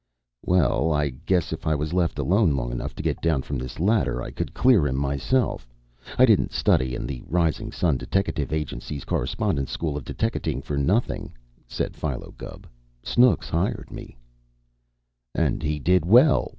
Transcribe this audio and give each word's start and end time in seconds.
"Well, 0.43 0.91
I 0.91 1.09
guess, 1.11 1.53
if 1.53 1.67
I 1.67 1.75
was 1.75 1.93
left 1.93 2.17
alone 2.17 2.55
long 2.55 2.71
enough 2.71 2.95
to 2.95 3.03
get 3.03 3.21
down 3.21 3.43
from 3.43 3.59
this 3.59 3.79
ladder, 3.79 4.19
I 4.19 4.31
could 4.31 4.51
clear 4.55 4.87
him 4.87 4.95
myself. 4.95 5.69
I 6.17 6.25
didn't 6.25 6.53
study 6.53 6.95
in 6.95 7.05
the 7.05 7.21
Rising 7.27 7.71
Sun 7.71 7.97
Deteckative 7.97 8.51
Agency's 8.51 9.05
Correspondence 9.05 9.69
School 9.69 9.95
of 9.95 10.03
Deteckating 10.03 10.63
for 10.63 10.75
nothing," 10.75 11.33
said 11.67 11.95
Philo 11.95 12.33
Gubb. 12.35 12.65
"Snooks 13.03 13.47
hired 13.47 13.91
me" 13.91 14.17
"And 15.35 15.61
he 15.61 15.77
did 15.77 16.03
well!" 16.03 16.49